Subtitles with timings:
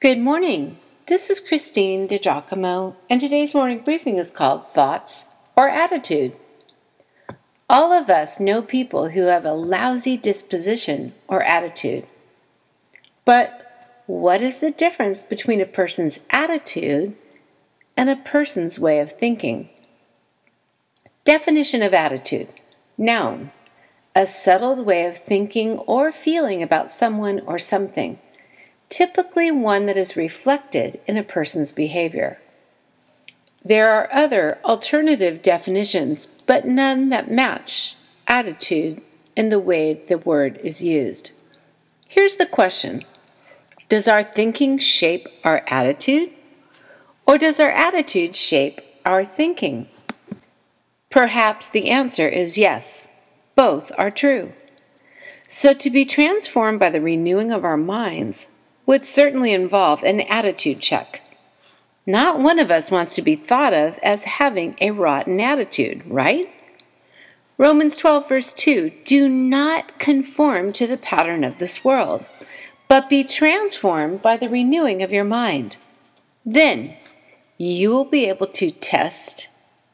[0.00, 0.78] Good morning.
[1.08, 6.36] This is Christine DiGiacomo, and today's morning briefing is called Thoughts or Attitude.
[7.68, 12.06] All of us know people who have a lousy disposition or attitude.
[13.24, 17.16] But what is the difference between a person's attitude
[17.96, 19.68] and a person's way of thinking?
[21.24, 22.46] Definition of attitude
[22.96, 23.50] Noun,
[24.14, 28.20] a settled way of thinking or feeling about someone or something
[28.88, 32.40] typically one that is reflected in a person's behavior.
[33.64, 37.96] There are other alternative definitions, but none that match
[38.26, 39.02] attitude
[39.36, 41.32] in the way the word is used.
[42.08, 43.04] Here's the question
[43.88, 46.30] Does our thinking shape our attitude?
[47.26, 49.88] Or does our attitude shape our thinking?
[51.10, 53.06] Perhaps the answer is yes,
[53.54, 54.52] both are true.
[55.46, 58.48] So, to be transformed by the renewing of our minds,
[58.88, 61.20] would certainly involve an attitude check.
[62.06, 66.48] Not one of us wants to be thought of as having a rotten attitude, right?
[67.58, 72.24] Romans 12, verse 2 Do not conform to the pattern of this world,
[72.88, 75.76] but be transformed by the renewing of your mind.
[76.46, 76.96] Then
[77.58, 79.48] you will be able to test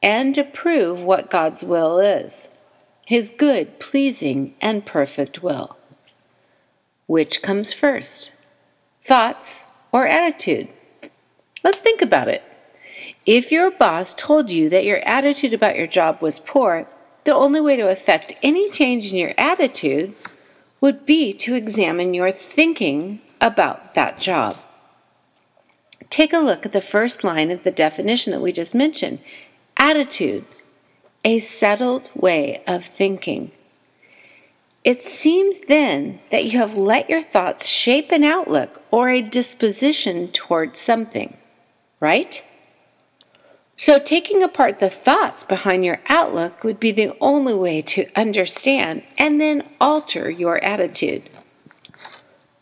[0.00, 2.50] and approve what God's will is
[3.04, 5.76] His good, pleasing, and perfect will.
[7.08, 8.30] Which comes first?
[9.06, 10.68] Thoughts, or attitude.
[11.62, 12.42] Let's think about it.
[13.24, 16.86] If your boss told you that your attitude about your job was poor,
[17.24, 20.14] the only way to affect any change in your attitude
[20.80, 24.56] would be to examine your thinking about that job.
[26.10, 29.18] Take a look at the first line of the definition that we just mentioned
[29.76, 30.44] attitude,
[31.24, 33.50] a settled way of thinking.
[34.86, 40.28] It seems then that you have let your thoughts shape an outlook or a disposition
[40.28, 41.36] towards something,
[41.98, 42.44] right?
[43.76, 49.02] So, taking apart the thoughts behind your outlook would be the only way to understand
[49.18, 51.28] and then alter your attitude.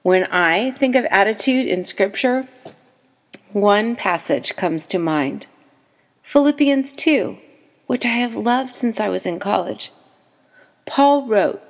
[0.00, 2.48] When I think of attitude in Scripture,
[3.52, 5.46] one passage comes to mind
[6.22, 7.36] Philippians 2,
[7.86, 9.92] which I have loved since I was in college.
[10.86, 11.62] Paul wrote,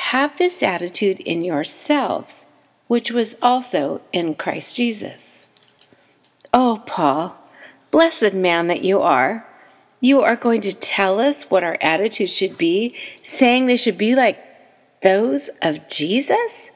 [0.00, 2.46] have this attitude in yourselves,
[2.88, 5.46] which was also in Christ Jesus.
[6.54, 7.36] Oh, Paul,
[7.90, 9.46] blessed man that you are.
[10.00, 14.14] You are going to tell us what our attitude should be, saying they should be
[14.14, 14.42] like
[15.02, 16.70] those of Jesus?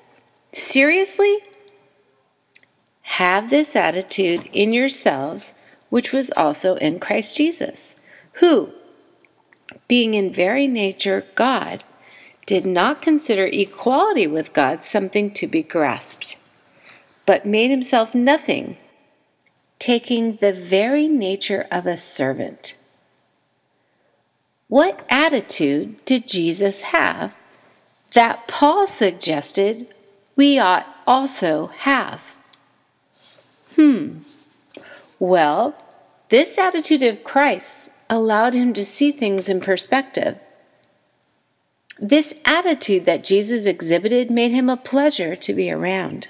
[0.53, 1.39] Seriously?
[3.03, 5.55] Have this attitude in yourselves,
[5.89, 7.97] which was also in Christ Jesus,
[8.35, 8.71] who,
[9.89, 11.85] being in very nature God,
[12.47, 16.37] did not consider equality with God something to be grasped,
[17.27, 18.77] but made himself nothing,
[19.79, 22.77] taking the very nature of a servant.
[24.69, 27.33] What attitude did Jesus have
[28.13, 29.87] that Paul suggested
[30.37, 32.35] we ought also have?
[33.75, 34.19] Hmm.
[35.19, 35.77] Well,
[36.29, 40.39] this attitude of Christ allowed him to see things in perspective
[41.99, 46.29] this attitude that Jesus exhibited made him a pleasure to be around.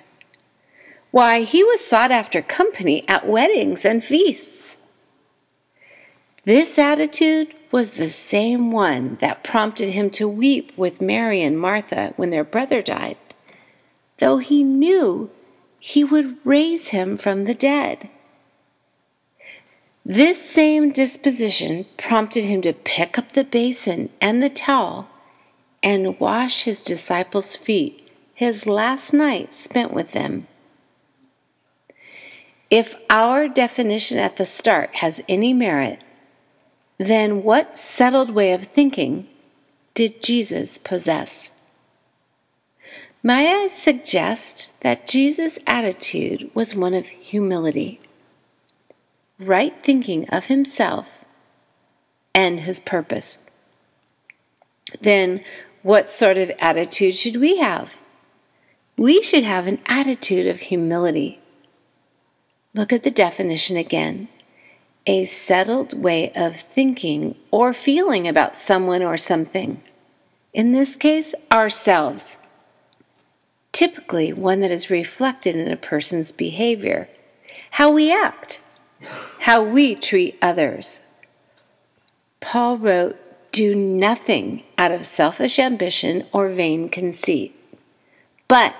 [1.11, 4.77] Why, he was sought after company at weddings and feasts.
[6.45, 12.13] This attitude was the same one that prompted him to weep with Mary and Martha
[12.17, 13.17] when their brother died,
[14.19, 15.31] though he knew
[15.79, 18.11] he would raise him from the dead.
[20.05, 25.09] This same disposition prompted him to pick up the basin and the towel
[25.85, 30.49] and wash his disciples' feet, his last night spent with them.
[32.71, 36.01] If our definition at the start has any merit,
[36.99, 39.29] then what settled way of thinking
[39.93, 41.53] did Jesus possess?
[43.23, 48.01] May I suggest that Jesus' attitude was one of humility,
[49.39, 51.09] right thinking of himself
[52.35, 53.39] and his purpose.
[55.01, 55.45] Then
[55.85, 57.95] what sort of attitude should we have?
[58.97, 61.41] We should have an attitude of humility.
[62.73, 64.29] Look at the definition again
[65.07, 69.83] a settled way of thinking or feeling about someone or something.
[70.55, 72.39] In this case, ourselves.
[73.71, 77.11] Typically, one that is reflected in a person's behavior,
[77.73, 78.63] how we act,
[79.41, 81.03] how we treat others.
[82.41, 83.19] Paul wrote,
[83.55, 87.55] do nothing out of selfish ambition or vain conceit,
[88.49, 88.75] but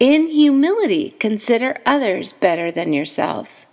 [0.00, 3.66] In humility, consider others better than yourselves.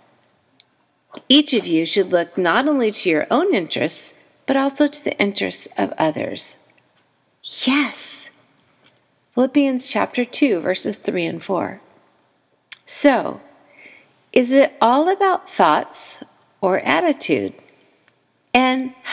[1.28, 4.14] Each of you should look not only to your own interests,
[4.44, 6.58] but also to the interests of others.
[7.64, 8.30] Yes.
[9.34, 11.80] Philippians chapter 2, verses 3 and 4.
[12.84, 13.40] So,
[14.32, 16.24] is it all about thoughts
[16.60, 17.54] or attitude?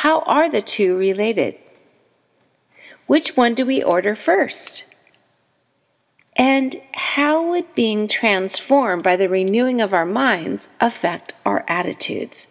[0.04, 1.56] How are the two related?
[3.08, 4.84] Which one do we order first?
[6.36, 12.50] And how would being transformed by the renewing of our minds affect our attitudes?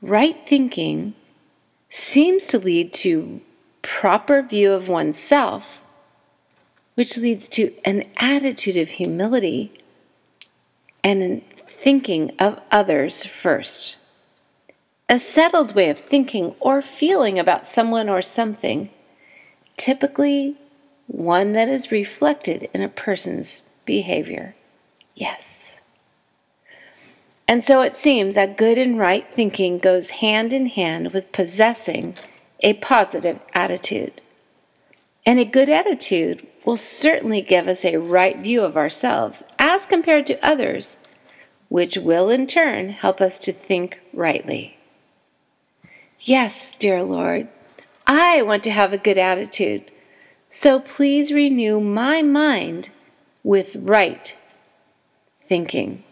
[0.00, 1.12] Right thinking
[1.90, 3.42] seems to lead to
[3.82, 5.76] proper view of oneself,
[6.94, 9.78] which leads to an attitude of humility
[11.04, 13.98] and thinking of others first.
[15.12, 18.88] A settled way of thinking or feeling about someone or something,
[19.76, 20.56] typically
[21.06, 24.54] one that is reflected in a person's behavior.
[25.14, 25.80] Yes.
[27.46, 32.14] And so it seems that good and right thinking goes hand in hand with possessing
[32.60, 34.18] a positive attitude.
[35.26, 40.26] And a good attitude will certainly give us a right view of ourselves as compared
[40.28, 40.96] to others,
[41.68, 44.78] which will in turn help us to think rightly.
[46.24, 47.48] Yes, dear Lord,
[48.06, 49.90] I want to have a good attitude,
[50.48, 52.90] so please renew my mind
[53.42, 54.36] with right
[55.44, 56.04] thinking.